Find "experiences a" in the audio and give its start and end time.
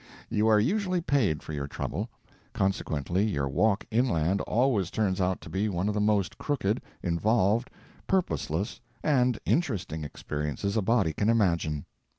10.03-10.81